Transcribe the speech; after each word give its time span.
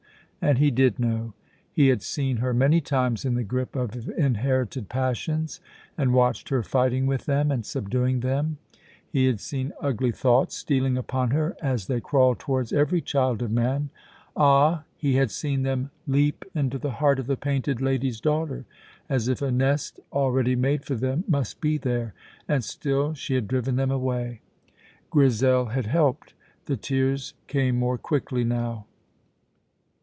And 0.43 0.57
He 0.57 0.71
did 0.71 0.97
know: 0.97 1.35
He 1.71 1.89
had 1.89 2.01
seen 2.01 2.37
her 2.37 2.51
many 2.51 2.81
times 2.81 3.25
in 3.25 3.35
the 3.35 3.43
grip 3.43 3.75
of 3.75 4.09
inherited 4.09 4.89
passions, 4.89 5.59
and 5.95 6.15
watched 6.15 6.49
her 6.49 6.63
fighting 6.63 7.05
with 7.05 7.27
them 7.27 7.51
and 7.51 7.63
subduing 7.63 8.21
them; 8.21 8.57
He 9.07 9.27
had 9.27 9.39
seen 9.39 9.71
ugly 9.79 10.11
thoughts 10.11 10.57
stealing 10.57 10.97
upon 10.97 11.29
her, 11.29 11.55
as 11.61 11.85
they 11.85 12.01
crawl 12.01 12.33
towards 12.33 12.73
every 12.73 13.01
child 13.01 13.43
of 13.43 13.51
man; 13.51 13.91
ah, 14.35 14.81
He 14.97 15.13
had 15.13 15.29
seen 15.29 15.61
them 15.61 15.91
leap 16.07 16.43
into 16.55 16.79
the 16.79 16.93
heart 16.93 17.19
of 17.19 17.27
the 17.27 17.37
Painted 17.37 17.79
Lady's 17.79 18.19
daughter, 18.19 18.65
as 19.07 19.27
if 19.27 19.43
a 19.43 19.51
nest 19.51 19.99
already 20.11 20.55
made 20.55 20.83
for 20.85 20.95
them 20.95 21.23
must 21.27 21.61
be 21.61 21.77
there, 21.77 22.15
and 22.47 22.63
still 22.63 23.13
she 23.13 23.35
had 23.35 23.47
driven 23.47 23.75
them 23.75 23.91
away. 23.91 24.41
Grizel 25.11 25.65
had 25.67 25.85
helped. 25.85 26.33
The 26.65 26.77
tears 26.77 27.35
came 27.45 27.77
more 27.77 27.99
quickly 27.99 28.43
now. 28.43 28.87